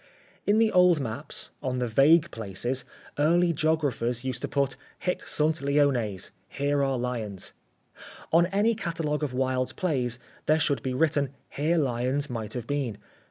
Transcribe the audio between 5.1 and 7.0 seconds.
sunt leones Here are